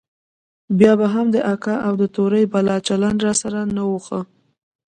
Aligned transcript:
بيا 0.77 0.93
به 0.99 1.07
هم 1.13 1.27
د 1.35 1.37
اکا 1.53 1.75
او 1.87 1.93
د 2.01 2.03
تورې 2.15 2.43
بلا 2.53 2.77
چلند 2.87 3.17
راسره 3.27 3.61
نه 3.75 3.83
و 3.89 3.93
ښه. 4.05 4.19